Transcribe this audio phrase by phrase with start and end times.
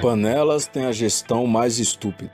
[0.00, 2.30] Panelas tem a gestão mais estúpida.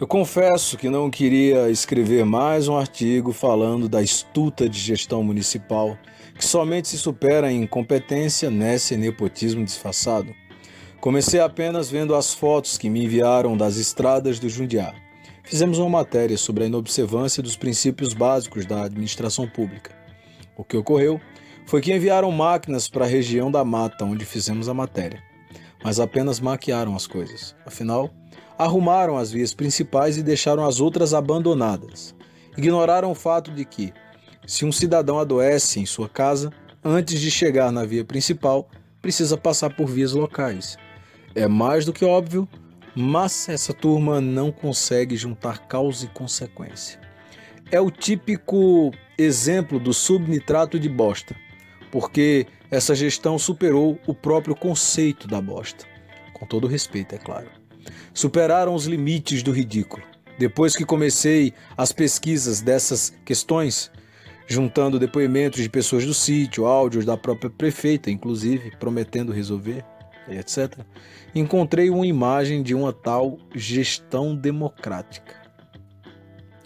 [0.00, 5.98] Eu confesso que não queria escrever mais um artigo falando da estuta de gestão municipal,
[6.34, 10.34] que somente se supera em incompetência, nesse nepotismo disfarçado.
[10.98, 14.94] Comecei apenas vendo as fotos que me enviaram das estradas do Jundiá.
[15.44, 19.94] Fizemos uma matéria sobre a inobservância dos princípios básicos da administração pública.
[20.56, 21.20] O que ocorreu
[21.66, 25.22] foi que enviaram máquinas para a região da mata onde fizemos a matéria,
[25.82, 27.54] mas apenas maquiaram as coisas.
[27.64, 28.10] Afinal,
[28.58, 32.14] arrumaram as vias principais e deixaram as outras abandonadas.
[32.56, 33.92] Ignoraram o fato de que,
[34.46, 36.52] se um cidadão adoece em sua casa,
[36.82, 38.68] antes de chegar na via principal,
[39.02, 40.76] precisa passar por vias locais.
[41.34, 42.48] É mais do que óbvio,
[42.94, 46.98] mas essa turma não consegue juntar causa e consequência.
[47.70, 51.36] É o típico exemplo do subnitrato de bosta
[51.96, 55.86] porque essa gestão superou o próprio conceito da bosta.
[56.34, 57.48] Com todo respeito, é claro.
[58.12, 60.02] Superaram os limites do ridículo.
[60.38, 63.90] Depois que comecei as pesquisas dessas questões,
[64.46, 69.82] juntando depoimentos de pessoas do sítio, áudios da própria prefeita, inclusive, prometendo resolver,
[70.28, 70.78] etc.,
[71.34, 75.34] encontrei uma imagem de uma tal gestão democrática.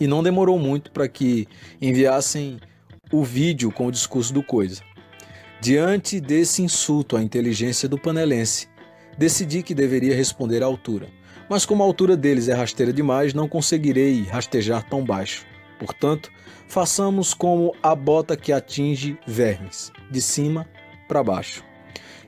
[0.00, 1.46] E não demorou muito para que
[1.82, 2.58] enviassem
[3.12, 4.88] o vídeo com o discurso do Coisa.
[5.60, 8.68] Diante desse insulto à inteligência do panelense,
[9.18, 11.08] decidi que deveria responder à altura.
[11.50, 15.44] Mas como a altura deles é rasteira demais, não conseguirei rastejar tão baixo.
[15.76, 16.30] Portanto,
[16.68, 20.64] façamos como a bota que atinge vermes, de cima
[21.08, 21.64] para baixo.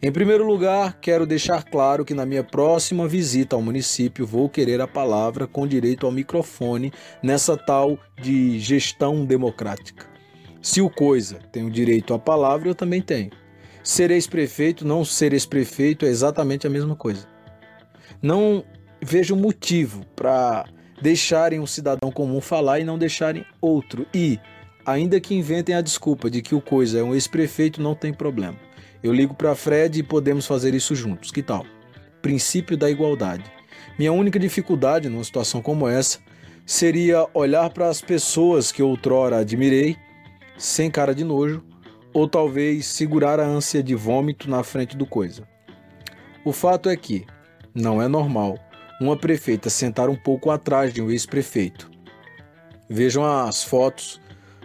[0.00, 4.80] Em primeiro lugar, quero deixar claro que na minha próxima visita ao município vou querer
[4.80, 6.92] a palavra com direito ao microfone
[7.22, 10.17] nessa tal de gestão democrática.
[10.68, 13.30] Se o coisa tem o direito à palavra, eu também tenho.
[13.82, 17.26] Ser ex-prefeito, não ser ex-prefeito é exatamente a mesma coisa.
[18.20, 18.62] Não
[19.00, 20.66] vejo motivo para
[21.00, 24.06] deixarem um cidadão comum falar e não deixarem outro.
[24.12, 24.38] E,
[24.84, 28.58] ainda que inventem a desculpa de que o coisa é um ex-prefeito, não tem problema.
[29.02, 31.30] Eu ligo para Fred e podemos fazer isso juntos.
[31.30, 31.64] Que tal?
[32.20, 33.44] Princípio da igualdade.
[33.98, 36.18] Minha única dificuldade numa situação como essa
[36.66, 39.96] seria olhar para as pessoas que outrora admirei
[40.58, 41.62] sem cara de nojo,
[42.12, 45.46] ou talvez segurar a ânsia de vômito na frente do coisa.
[46.44, 47.24] O fato é que
[47.72, 48.58] não é normal
[49.00, 51.88] uma prefeita sentar um pouco atrás de um ex-prefeito.
[52.90, 54.20] Vejam as fotos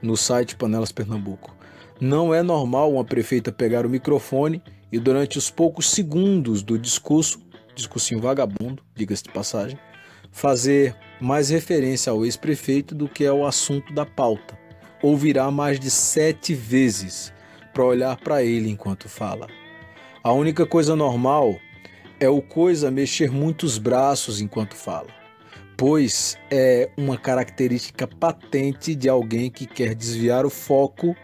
[0.00, 1.54] no site Panelas Pernambuco.
[2.00, 7.40] Não é normal uma prefeita pegar o microfone e durante os poucos segundos do discurso,
[7.74, 9.78] discursinho vagabundo, diga-se de passagem,
[10.30, 14.63] fazer mais referência ao ex-prefeito do que ao assunto da pauta
[15.04, 17.30] ouvirá mais de sete vezes
[17.74, 19.48] para olhar para ele enquanto fala.
[20.22, 21.58] A única coisa normal
[22.18, 25.08] é o coisa mexer muitos braços enquanto fala,
[25.76, 31.14] pois é uma característica patente de alguém que quer desviar o foco,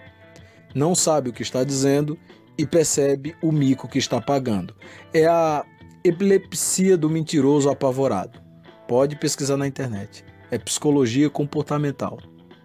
[0.75, 2.19] não sabe o que está dizendo
[2.59, 4.77] e percebe o mico que está pagando.
[5.15, 5.65] É a
[6.05, 8.39] epilepsia do mentiroso apavorado.
[8.87, 10.23] Pode pesquisar na internet.
[10.51, 12.19] É psicologia comportamental.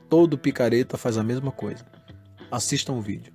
[0.09, 1.85] Todo picareta faz a mesma coisa.
[2.51, 3.33] Assistam o vídeo.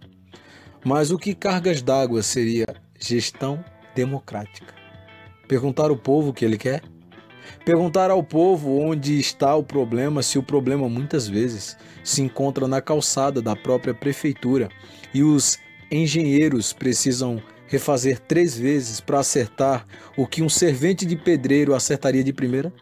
[0.84, 2.66] Mas o que cargas d'água seria
[2.98, 3.62] gestão
[3.94, 4.74] democrática?
[5.46, 6.82] Perguntar ao povo o que ele quer?
[7.64, 12.80] Perguntar ao povo onde está o problema, se o problema muitas vezes se encontra na
[12.80, 14.68] calçada da própria prefeitura
[15.12, 15.58] e os
[15.90, 22.32] engenheiros precisam refazer três vezes para acertar o que um servente de pedreiro acertaria de
[22.32, 22.72] primeira?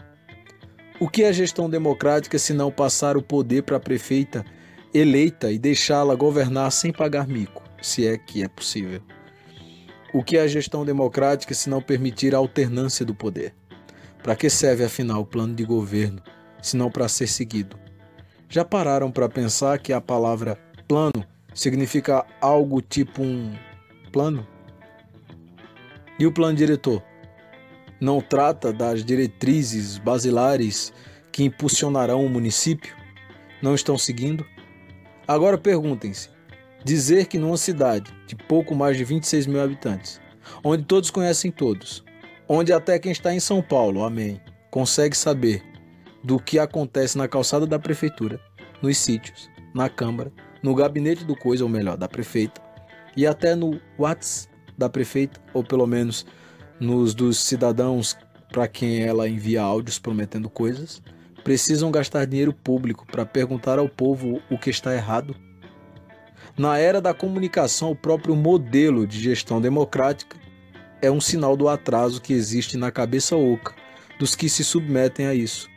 [1.00, 4.44] O que é gestão democrática se não passar o poder para a prefeita
[4.92, 9.00] eleita e deixá-la governar sem pagar mico, se é que é possível?
[10.12, 13.54] O que é gestão democrática se não permitir a alternância do poder?
[14.24, 16.20] Para que serve afinal o plano de governo,
[16.60, 17.78] se não para ser seguido?
[18.48, 23.54] Já pararam para pensar que a palavra plano significa algo tipo um
[24.10, 24.44] plano?
[26.18, 27.07] E o plano diretor?
[28.00, 30.92] Não trata das diretrizes basilares
[31.32, 32.94] que impulsionarão o município?
[33.62, 34.46] Não estão seguindo?
[35.26, 36.30] Agora perguntem-se:
[36.84, 40.20] dizer que numa cidade de pouco mais de 26 mil habitantes,
[40.62, 42.04] onde todos conhecem todos,
[42.48, 44.40] onde até quem está em São Paulo, amém,
[44.70, 45.62] consegue saber
[46.22, 48.40] do que acontece na calçada da prefeitura,
[48.82, 52.60] nos sítios, na Câmara, no gabinete do coisa, ou melhor, da prefeita,
[53.16, 56.24] e até no WhatsApp da prefeita, ou pelo menos
[56.80, 58.16] nos dos cidadãos
[58.52, 61.02] para quem ela envia áudios prometendo coisas,
[61.44, 65.34] precisam gastar dinheiro público para perguntar ao povo o que está errado?
[66.56, 70.36] Na era da comunicação, o próprio modelo de gestão democrática
[71.00, 73.74] é um sinal do atraso que existe na cabeça oca
[74.18, 75.68] dos que se submetem a isso.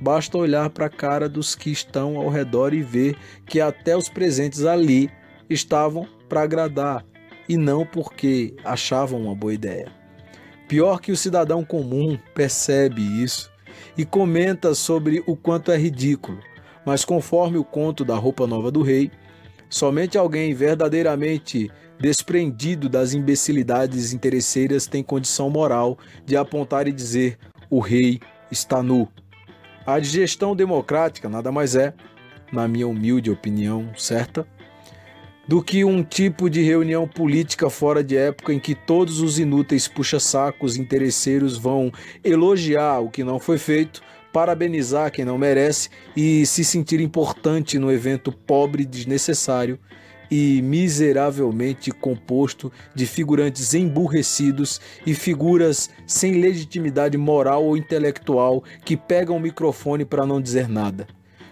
[0.00, 4.08] Basta olhar para a cara dos que estão ao redor e ver que até os
[4.08, 5.10] presentes ali
[5.50, 7.04] estavam para agradar
[7.48, 9.97] e não porque achavam uma boa ideia.
[10.68, 13.50] Pior que o cidadão comum percebe isso
[13.96, 16.38] e comenta sobre o quanto é ridículo,
[16.84, 19.10] mas conforme o conto da roupa nova do rei,
[19.70, 27.38] somente alguém verdadeiramente desprendido das imbecilidades interesseiras tem condição moral de apontar e dizer:
[27.70, 29.08] o rei está nu.
[29.86, 31.94] A digestão democrática nada mais é,
[32.52, 34.46] na minha humilde opinião certa,
[35.48, 39.88] do que um tipo de reunião política fora de época em que todos os inúteis
[39.88, 41.90] puxa-sacos interesseiros vão
[42.22, 47.90] elogiar o que não foi feito, parabenizar quem não merece e se sentir importante no
[47.90, 49.78] evento pobre desnecessário
[50.30, 59.38] e miseravelmente composto de figurantes emburrecidos e figuras sem legitimidade moral ou intelectual que pegam
[59.38, 61.06] o microfone para não dizer nada.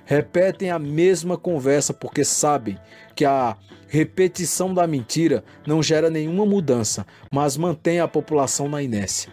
[0.08, 2.78] Repetem a mesma conversa porque sabem
[3.16, 3.56] que a
[3.88, 9.32] repetição da mentira não gera nenhuma mudança, mas mantém a população na inércia.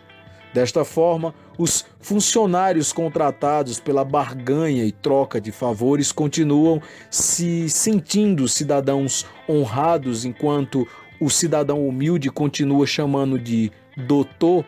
[0.52, 9.28] Desta forma, os funcionários contratados pela barganha e troca de favores continuam se sentindo cidadãos
[9.48, 10.88] honrados, enquanto
[11.20, 14.66] o cidadão humilde continua chamando de doutor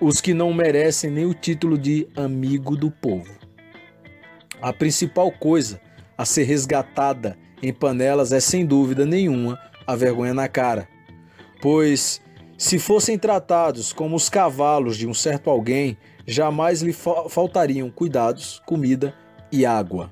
[0.00, 3.37] os que não merecem nem o título de amigo do povo.
[4.60, 5.80] A principal coisa
[6.16, 10.88] a ser resgatada em panelas é sem dúvida nenhuma a vergonha na cara,
[11.62, 12.20] pois
[12.56, 15.96] se fossem tratados como os cavalos de um certo alguém,
[16.26, 19.14] jamais lhe fa faltariam cuidados, comida
[19.52, 20.10] e água.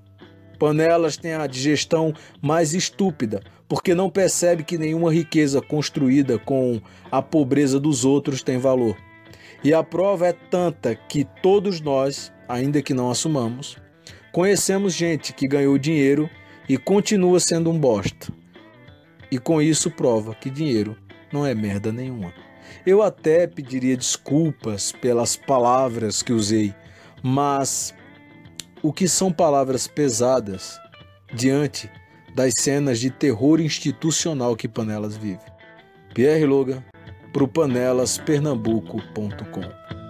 [0.59, 7.21] Panelas têm a digestão mais estúpida, porque não percebe que nenhuma riqueza construída com a
[7.21, 8.97] pobreza dos outros tem valor.
[9.65, 13.77] E a prova é tanta que todos nós, ainda que não assumamos,
[14.37, 16.29] conhecemos gente que ganhou dinheiro
[16.69, 18.31] e continua sendo um bosta.
[19.33, 20.95] E com isso prova que dinheiro
[21.33, 22.35] não é merda nenhuma.
[22.85, 26.75] Eu até pediria desculpas pelas palavras que usei,
[27.23, 27.95] mas
[28.83, 30.79] o que são palavras pesadas
[31.33, 31.91] diante
[32.35, 35.41] das cenas de terror institucional que Panelas vive?
[36.13, 36.85] Pierre Logan,
[37.35, 40.06] o panelaspernambuco.com